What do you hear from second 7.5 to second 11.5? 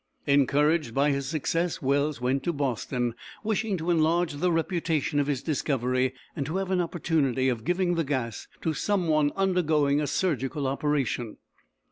giving the gas to some one undergoing a surgical operation.